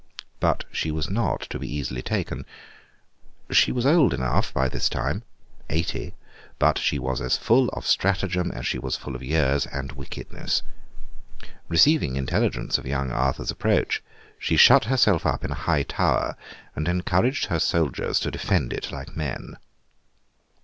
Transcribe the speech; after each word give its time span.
But 0.39 0.63
she 0.71 0.89
was 0.89 1.11
not 1.11 1.41
to 1.51 1.59
be 1.59 1.71
easily 1.71 2.01
taken. 2.01 2.43
She 3.51 3.71
was 3.71 3.85
old 3.85 4.15
enough 4.15 4.51
by 4.51 4.67
this 4.67 4.89
time—eighty—but 4.89 6.79
she 6.79 6.97
was 6.97 7.21
as 7.21 7.37
full 7.37 7.69
of 7.69 7.85
stratagem 7.85 8.51
as 8.51 8.65
she 8.65 8.79
was 8.79 8.95
full 8.97 9.15
of 9.15 9.21
years 9.21 9.67
and 9.67 9.91
wickedness. 9.91 10.63
Receiving 11.69 12.15
intelligence 12.15 12.79
of 12.79 12.87
young 12.87 13.11
Arthur's 13.11 13.51
approach, 13.51 14.01
she 14.39 14.57
shut 14.57 14.85
herself 14.85 15.23
up 15.27 15.45
in 15.45 15.51
a 15.51 15.63
high 15.69 15.83
tower, 15.83 16.35
and 16.75 16.87
encouraged 16.87 17.45
her 17.45 17.59
soldiers 17.59 18.19
to 18.21 18.31
defend 18.31 18.73
it 18.73 18.91
like 18.91 19.15
men. 19.15 19.55